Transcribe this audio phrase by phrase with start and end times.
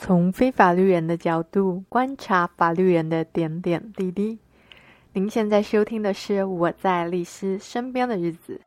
[0.00, 4.38] 从非法律人的角度观察法律人的点点滴滴。
[5.12, 8.60] 您现在收听的是《我在律师身边的日子》。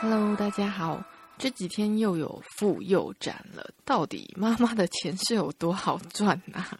[0.00, 1.00] Hello，大家好。
[1.38, 6.76] 这几天又有妇幼展了，到底妈妈的钱是有多好赚啊？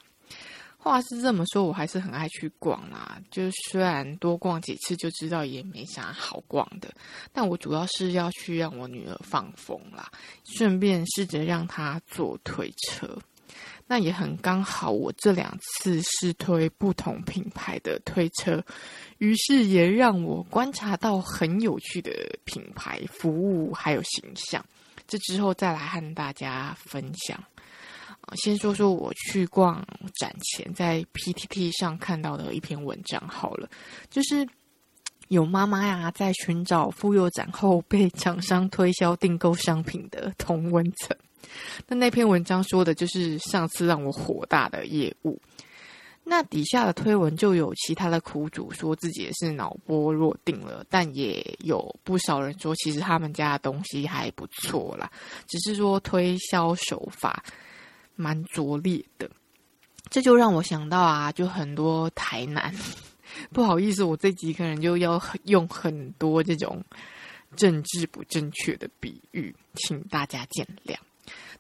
[0.85, 3.21] 话是这么说，我还是很爱去逛啦。
[3.31, 6.95] 就虽然多逛几次就知道也没啥好逛的，
[7.33, 10.11] 但我主要是要去让我女儿放风啦，
[10.45, 13.19] 顺便试着让她坐推车。
[13.87, 18.65] 那也很刚好，我这两次试推不同品牌的推车，
[19.19, 22.11] 于是也让我观察到很有趣的
[22.45, 24.65] 品牌服务还有形象。
[25.07, 27.39] 这之后再来和大家分享。
[28.37, 29.87] 先说说我去逛
[30.19, 33.69] 展前在 PTT 上看到的一篇文章好了，
[34.11, 34.47] 就是
[35.29, 41.17] 有妈妈呀在寻找妇幼展后被厂商推销订购商品的同文层。
[41.87, 45.41] 那那篇文章说的就是上次让我火大的业务。
[46.27, 55.11] 那底下的推文就有其他的苦主说自己也是脑波弱定了，但也有不少人说其实他们家的东西还不错啦，
[55.47, 57.45] 只是说推销手法。
[58.17, 59.31] 蛮拙劣的，
[60.11, 62.75] 这就让我想到啊，就很多台南，
[63.53, 66.83] 不好意思，我这集可能就要用很多这种
[67.57, 70.97] 政治不正确的比喻，请大家见谅。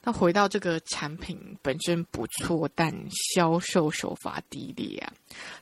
[0.02, 2.94] 那回到这个产品本身不错，但
[3.32, 5.12] 销售手法低劣啊，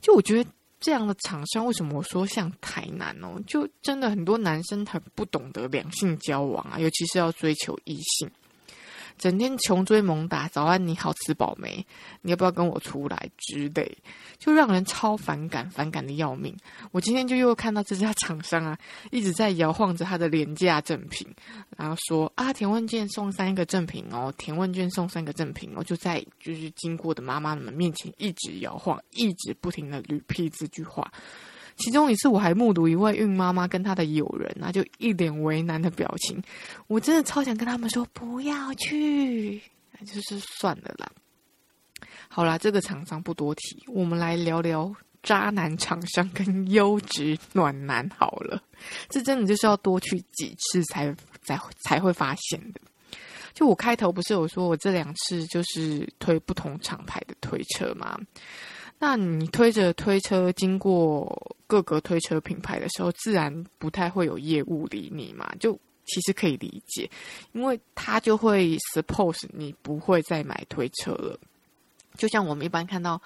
[0.00, 3.40] 就我觉得这样的厂商，为什么我说像台南哦？
[3.46, 8.28] 就真的很多男生很不懂得两性交往啊，尤其是要追求异性。
[9.22, 11.86] 整天穷追猛打，早安你好，吃饱没？
[12.22, 13.96] 你要不要跟我出来之类，
[14.36, 16.52] 就让人超反感，反感的要命。
[16.90, 18.76] 我今天就又看到这家厂商啊，
[19.12, 21.24] 一直在摇晃着他的廉价赠品，
[21.76, 31.08] 然后说啊，填问卷送三个赠品哦，填问卷送三个赠品哦，就在就是经过的妈妈们面前一直摇晃，一直不停的捋 p 这句话。
[31.76, 36.42] 其中一次，我还目睹一位孕妈妈跟她的友人啊，就一脸为难的表情。
[36.86, 39.58] 我真的超想跟他们说不要去，
[40.04, 41.10] 就是算了啦。
[42.28, 48.62] 好啦，这个厂商不多提，我们来聊聊渣男厂商跟优质暖男好了。
[49.08, 52.80] 这真的就是要多去几次才才才会发现的。
[53.52, 58.18] 就我开头不是有说我这两次就是推不同厂牌的推车吗？
[59.04, 67.10] 那你推着推车经过各个推车品牌的时候，自然不太会有业务理你嘛，就其实可以理解，
[67.50, 71.36] 因为他就会 suppose 你不会再买推车了。
[72.16, 73.20] 就像我们一般看到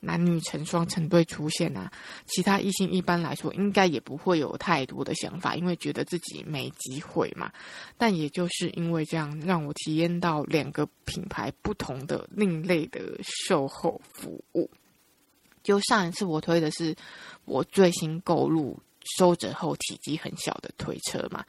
[0.00, 1.90] 男女成双成对出现啊，
[2.26, 7.50] 其他异性一般来说应该也不会有太多的想法，因为觉得自己没机会嘛。
[7.96, 14.68] 但也就是因为这样，让我体验到两个品牌不同的另类的售后服务。
[15.62, 16.94] 就上一次我推的是
[17.44, 18.78] 我最新购入
[19.16, 21.44] 收折后体积很小的推车嘛，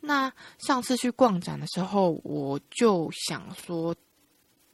[0.00, 3.94] 那上次去逛展的时候，我就想说，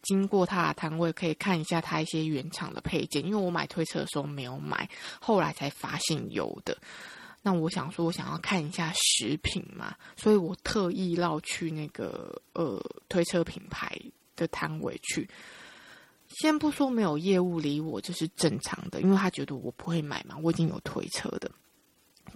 [0.03, 4.89] 经过他的摊位可以看一下他一些原厂的配件，因为我买推车的时候没有买，
[5.21, 6.77] 后来才发现有的。
[7.45, 14.01] 那我想说，我想要看一下食品嘛，所以我特意绕去那个呃推车品牌
[14.37, 15.29] 的摊位去。
[16.41, 21.51] 先不说没有业务理我，这是正常的，因为他觉得我不会买嘛，我已经有推车的。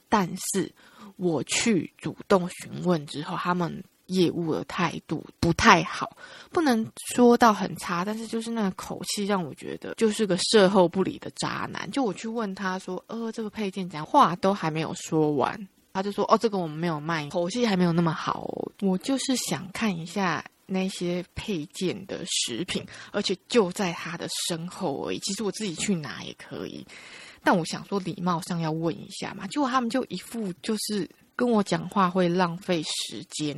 [0.09, 0.73] 但是
[1.17, 6.17] 我去主动询问之后，他们业务的态度不太好，
[6.51, 11.91] 不能说到很差，但是就是那个口气让我觉得就是个售后不理的渣男。
[11.91, 18.49] 就我去问他说：“呃，这个配件怎样？”话都还没有说完，他就说：“哦，这个我们没有卖。”口气还没有那么好。
[18.83, 20.45] 我就是想看一下。
[20.67, 25.19] 那些配件的食品，而且就在他的身后而已。
[25.21, 26.87] 其实我自己去拿也可以，
[27.43, 29.47] 但我想说礼貌上要问一下嘛。
[29.47, 33.57] 结果他们就一副就是跟我讲话会浪费时间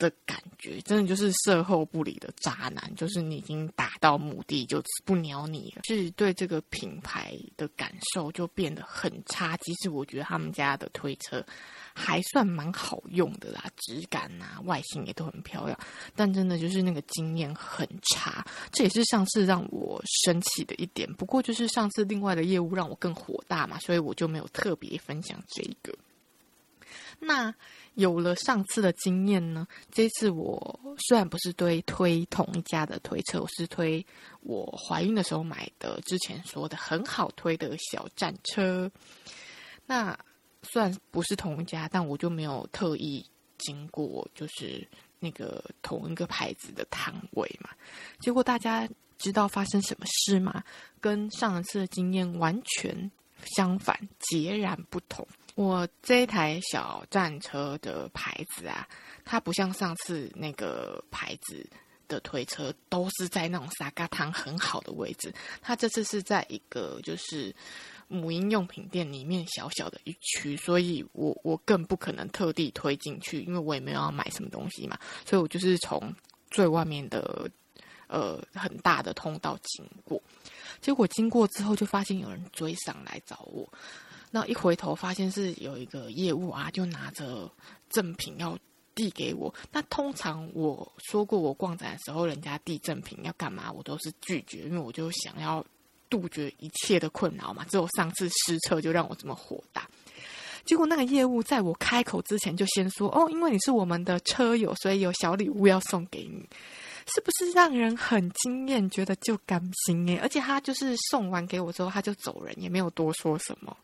[0.00, 2.92] 的感觉，真的就是售后不理的渣男。
[2.96, 9.56] 就是你已经达到目的，就不鸟你了，是对这个品牌的感受就变得很差。
[9.58, 11.44] 其实我觉得他们家的推车。
[11.92, 15.78] 还算蛮好用的啦，质感啊，外形也都很漂亮，
[16.14, 21.12] 但真的就是那个经验很差，这也是上次让我生气的一点。
[21.14, 25.92] 不过就是上次另外的业务让我更火大嘛，所以我就没有特别分享这一个。
[27.22, 27.54] 那
[27.94, 34.04] 有了上次的经验呢，这次我虽然不是推推同一家的推车，我是推
[34.40, 38.90] 我怀孕的时候买的，之前说的很好推的小战车。
[39.84, 40.18] 那
[40.62, 43.24] 虽然不是同一家，但我就没有特意
[43.58, 44.88] 经过，就是
[45.18, 47.68] 那个同一个牌子的摊位嘛。
[48.20, 48.88] 结果大家
[49.18, 50.64] 知道发生什么事吗？
[51.00, 53.10] 跟上一次的经验完全
[53.44, 55.26] 相反，截然不同。
[55.60, 58.88] 我这台小战车的牌子啊，
[59.26, 61.68] 它不像上次那个牌子
[62.08, 65.30] 的推车，都是在那种沙嘎汤很好的位置。
[65.60, 67.54] 它这次是在一个就是。
[68.12, 76.12] 母婴用品店里面小小的一区，所以我我更不可能特地推进去，因为我也没有要买什么东西嘛，所以我就是从
[76.50, 77.48] 最外面的
[78.08, 80.20] 呃很大的通道经过，
[80.80, 83.72] 结果经过之后就发现有人追上来找我，
[84.30, 87.50] 那一回头发现是有一个业务啊，就拿着
[87.88, 88.58] 赠品要
[88.94, 89.52] 递给我。
[89.72, 95.64] 那通常我说过我逛展的时候，人家递赠品要干嘛，我都是拒绝，因为我就想要。
[96.08, 99.88] 杜绝一切的困扰嘛，只有上次失策就让我这么火大。
[100.64, 106.44] 结果那个业务在我开口之前就先说：“哦，因为你是我们的车友，所以有小礼物要送给你。”
[107.14, 113.76] 是不是让人很惊艳，觉得就甘心诶，而且他就是送完给我之后他就走人，也没有多说什么。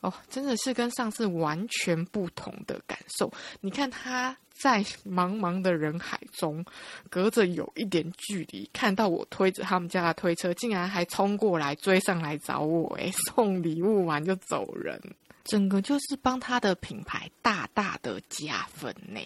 [0.00, 3.32] 哦，真的是跟上次完全不同的感受。
[3.60, 4.36] 你看他。
[4.56, 6.64] 在茫茫的人海中，
[7.10, 14.98] 隔着有一点距离，看到我推着他们家的推车，竟然还冲过来追上来找我，诶，送礼物完就走人，
[15.42, 19.20] 整个就是帮他的品牌大大的加分呢。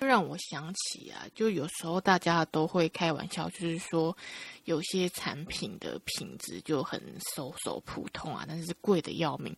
[0.00, 4.16] 就让我想起啊，就有时候大家都会开玩笑，就是说
[4.64, 6.98] 有些产品的品质就很
[7.34, 9.54] so so 普通啊，但是贵的要命。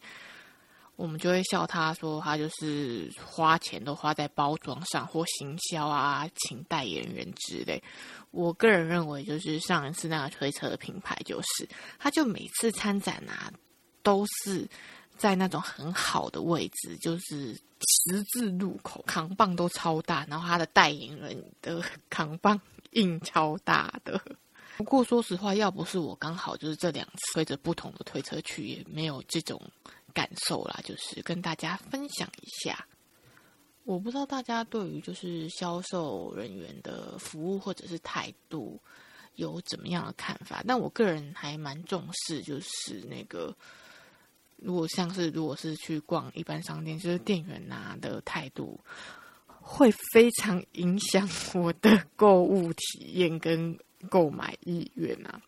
[0.96, 7.82] 我们就会笑他说，他就是花钱都花在包装上或行销啊，请代言人之类。
[8.30, 11.68] 我个人认为，就是上一次那个推车的品牌，就是
[11.98, 13.50] 他就每次参展啊，
[14.02, 14.68] 都是
[15.16, 22.60] 在那种很好的位置，就是十字路口，扛棒都超大，然后他的代言人的扛棒
[22.90, 24.20] 印超大的。
[24.76, 29.60] 不过说实话，要不是我刚好就是这两次推着不同的推车去，也没有这种。
[30.14, 32.86] 感受啦，就是跟大家分享一下。
[33.84, 38.78] 我不知道大家对于就是销售人员的服务或者是态度
[39.36, 43.56] 有怎么样的看法，但我个人还蛮重视，就是那个
[44.62, 48.78] 如果像是如果是去逛一般商店，就是店员呐的态度
[49.46, 53.76] 会非常影响我的购物体验跟
[54.08, 55.40] 购买意愿啊。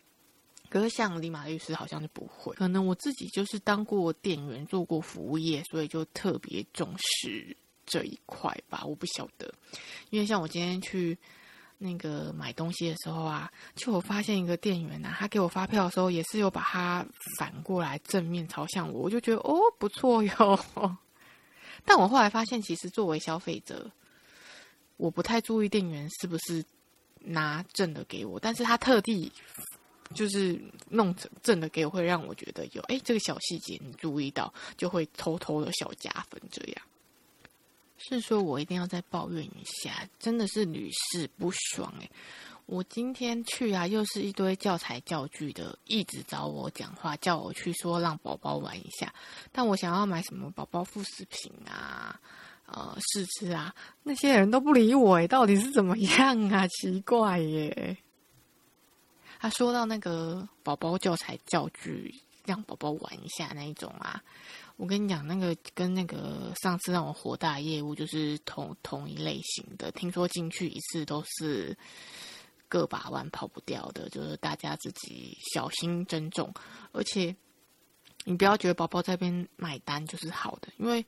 [0.69, 8.83] 可是像李马律师好像就不会，可能我自己就是当过店员，做过服务业，所以就特别重视这一块吧。
[8.85, 9.53] 我不晓得，
[10.09, 11.17] 因为像我今天去
[11.85, 17.05] 那个买东西的时候啊，就我发现一个店员啊，他给我发票的时候也是有把它
[17.37, 20.59] 反过来正面朝向我，我就觉得哦不错哟。
[21.85, 23.91] 但我后来发现，其实作为消费者，
[24.97, 26.65] 我不太注意店员是不是
[27.19, 29.31] 拿正的给我，但是他特地。
[30.13, 36.39] 就是弄正的给我，会让我觉得有哎，这个小细节你注意到，就会偷偷的小加分。
[36.51, 36.75] 这样
[37.97, 42.09] 是说我一定要再抱怨一下，真的是屡试不爽哎！
[42.65, 49.13] 我今天去啊，又是一堆教材教具的，一直找我讲话，叫我去说让宝宝玩一下。
[49.51, 52.19] 但我想要买什么宝宝副食品啊，
[52.65, 56.67] 呃，试吃啊，那些人都不理我哎，到底是怎么样啊？
[56.67, 57.97] 奇怪耶！
[59.39, 62.15] 他说到那个宝宝教材教具，
[62.45, 64.21] 让宝宝玩一下那一种啊，
[64.77, 69.91] 我跟你讲，那个跟那个上次让我火大的业务就是同同一类型的。
[69.91, 71.77] 听说进去一次都是
[72.67, 76.53] 个把万跑不掉的，就是大家自己小心珍重。
[76.91, 77.35] 而且
[78.23, 81.05] 你不要觉得宝宝在边买单就是好的，因为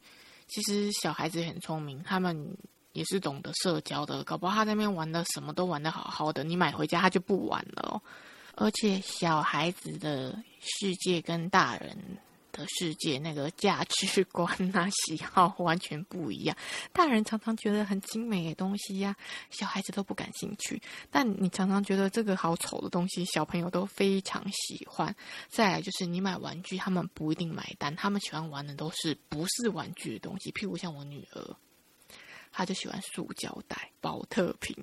[0.47, 2.57] 其实小孩子很聪明，他们。
[2.93, 8.01] 也是懂得社交的，搞不好他在那边玩的什么都玩得好好的，你买回家他就不玩了。
[8.59, 11.95] 而且小孩子的世界跟大人
[12.51, 16.57] 的世界那个价值观啊、喜好完全不一样。
[16.91, 19.15] 大人常常觉得很精美的东西呀、
[19.51, 20.81] 小孩子都不感兴趣。
[21.11, 25.15] 但你常常觉得这个好丑的东西，小朋友都非常喜欢。
[25.47, 31.55] 再来就是你买玩具，他们不一定买单，他们喜欢玩的都是不是玩具的东西，譬如像我女儿。
[32.49, 34.75] 他就喜欢塑胶袋、宝特瓶，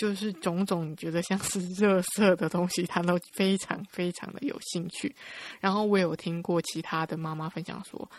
[0.00, 5.14] 就是种种你觉得像是热色的东西，他都非常非常的有兴趣。
[5.60, 8.10] 然后我有听过其他的妈妈分享说，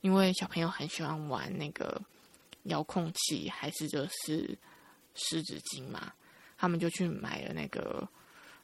[0.00, 2.00] 因为小朋友很喜欢玩那个
[2.62, 4.56] 遥控器，还是就是
[5.14, 6.10] 湿纸巾嘛，
[6.56, 8.08] 他们就去买了那个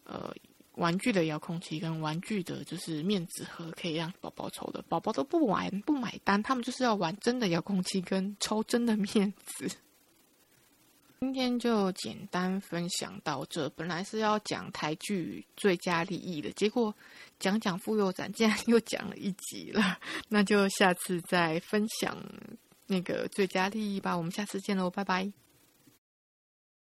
[0.05, 0.35] 呃。
[0.77, 9.71] 玩具的遥控器跟玩具的，就是面纸盒，可以让宝宝抽的，宝宝都不玩不买单，他们就是要玩真的遥控器跟抽真的面纸。
[11.23, 16.93] 今天就简单分享到这，本来是要讲台剧最佳利益的，结果
[17.39, 22.19] 讲讲妇幼展，竟然 又讲了一集了，那就下次再分享
[22.89, 25.33] 那个最佳利益吧，我们下次见喽，拜拜。